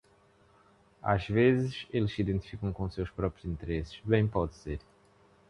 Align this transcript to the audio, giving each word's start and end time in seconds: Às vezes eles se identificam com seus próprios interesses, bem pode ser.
Às 1.03 1.27
vezes 1.27 1.85
eles 1.93 2.11
se 2.11 2.21
identificam 2.23 2.73
com 2.73 2.89
seus 2.89 3.11
próprios 3.11 3.45
interesses, 3.45 4.01
bem 4.03 4.27
pode 4.27 4.55
ser. 4.55 4.79